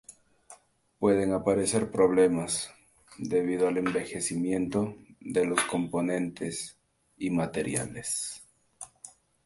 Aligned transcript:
Pueden 0.97 1.31
aparecer 1.31 1.91
problemas 1.91 2.71
debido 3.19 3.67
al 3.67 3.77
envejecimiento 3.77 4.95
de 5.19 5.45
los 5.45 5.61
componentes 5.65 6.75
y 7.19 7.29
materiales. 7.29 8.41